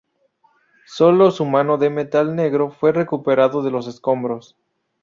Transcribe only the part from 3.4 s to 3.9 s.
de los